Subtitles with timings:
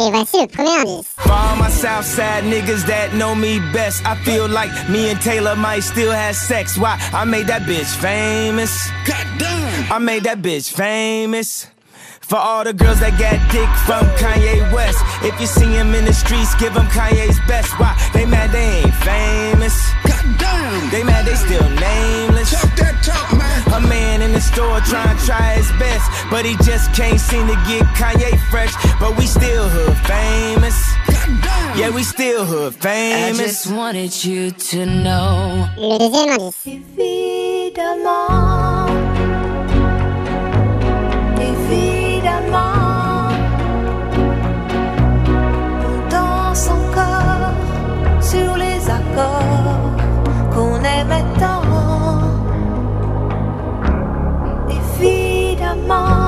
[0.00, 1.06] Et voici le premier indice.
[1.16, 5.56] For all my Southside niggas that know me best, I feel like me and Taylor
[5.56, 6.78] might still have sex.
[6.78, 6.96] Why?
[7.12, 8.90] I made that bitch famous.
[9.04, 9.92] Goddamn.
[9.92, 11.66] I made that bitch famous.
[12.20, 15.00] For all the girls that got dick from Kanye West.
[15.24, 17.72] If you see him in the streets, give him Kanye's best.
[17.80, 17.96] Why?
[18.12, 19.74] They mad they ain't famous.
[20.06, 20.90] Goddamn.
[20.90, 22.52] They mad they still nameless.
[22.52, 23.82] Talk that talk, man.
[23.82, 25.17] A man in the store trying
[26.30, 28.74] But he just can't seem to get Kanye fresh.
[29.00, 30.76] But we still hood famous.
[31.78, 33.16] Yeah, we still hood famous.
[33.16, 33.38] I famous.
[33.38, 35.66] just wanted you to know.
[35.76, 36.66] Le deuxième indice.
[36.66, 38.86] Évidemment,
[41.40, 43.28] évidemment,
[45.86, 47.54] on danse encore
[48.20, 49.96] sur les accords
[50.54, 51.62] qu'on aimait tant.
[54.70, 56.27] Évidemment, évidemment.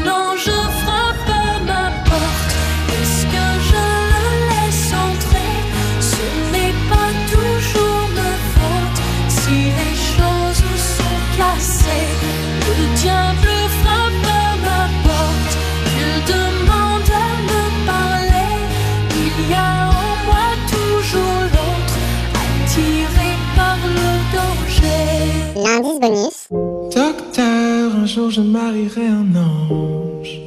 [25.79, 26.49] bonus.
[26.93, 30.41] Docteur, un jour je marierai un ange.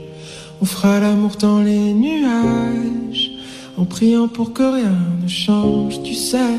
[0.61, 3.31] On fera l'amour dans les nuages,
[3.79, 6.03] en priant pour que rien ne change.
[6.03, 6.59] Tu sais,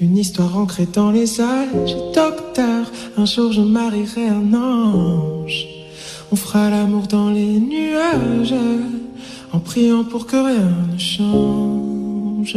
[0.00, 1.96] une histoire ancrée dans les âges.
[2.14, 5.66] Docteur, un jour je marierai un ange.
[6.30, 8.54] On fera l'amour dans les nuages,
[9.52, 12.56] en priant pour que rien ne change.